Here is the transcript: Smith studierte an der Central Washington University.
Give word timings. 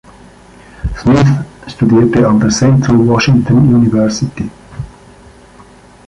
Smith 0.97 1.27
studierte 1.67 2.27
an 2.27 2.39
der 2.39 2.49
Central 2.49 2.97
Washington 3.07 3.71
University. 3.75 4.49